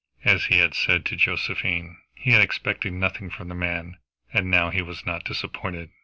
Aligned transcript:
As 0.25 0.45
he 0.45 0.57
had 0.57 0.73
said 0.73 1.05
to 1.05 1.15
Josephine, 1.15 1.95
he 2.15 2.31
had 2.31 2.41
expected 2.41 2.91
nothing 2.91 3.29
from 3.29 3.49
the 3.49 3.53
man, 3.53 3.97
and 4.33 4.49
now 4.49 4.71
he 4.71 4.81
was 4.81 5.05
not 5.05 5.23
disappointed. 5.23 5.91